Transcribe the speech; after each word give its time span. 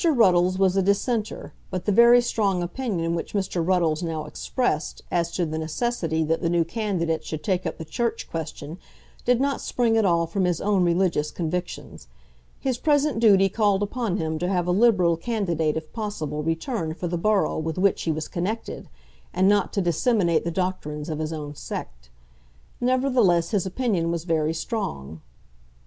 Ruddles 0.03 0.57
was 0.57 0.75
a 0.75 0.81
Dissenter, 0.81 1.53
but 1.69 1.85
the 1.85 1.91
very 1.91 2.21
strong 2.23 2.63
opinion 2.63 3.13
which 3.13 3.35
Mr. 3.35 3.63
Ruddles 3.63 4.01
now 4.01 4.25
expressed 4.25 5.03
as 5.11 5.29
to 5.33 5.45
the 5.45 5.59
necessity 5.59 6.23
that 6.23 6.41
the 6.41 6.49
new 6.49 6.63
candidate 6.63 7.23
should 7.23 7.43
take 7.43 7.67
up 7.67 7.77
the 7.77 7.85
Church 7.85 8.27
question 8.27 8.79
did 9.25 9.39
not 9.39 9.61
spring 9.61 9.97
at 9.97 10.03
all 10.03 10.25
from 10.25 10.45
his 10.45 10.59
own 10.59 10.83
religious 10.83 11.29
convictions. 11.29 12.07
His 12.59 12.79
present 12.79 13.19
duty 13.19 13.47
called 13.47 13.83
upon 13.83 14.17
him 14.17 14.39
to 14.39 14.47
have 14.47 14.65
a 14.65 14.71
Liberal 14.71 15.17
candidate 15.17 15.77
if 15.77 15.93
possible 15.93 16.41
returned 16.41 16.97
for 16.97 17.07
the 17.07 17.15
borough 17.15 17.59
with 17.59 17.77
which 17.77 18.01
he 18.01 18.11
was 18.11 18.27
connected, 18.27 18.89
and 19.35 19.47
not 19.47 19.71
to 19.73 19.81
disseminate 19.83 20.43
the 20.43 20.49
doctrines 20.49 21.09
of 21.09 21.19
his 21.19 21.31
own 21.31 21.53
sect. 21.53 22.09
Nevertheless, 22.79 23.51
his 23.51 23.67
opinion 23.67 24.09
was 24.09 24.23
very 24.23 24.55
strong. 24.55 25.21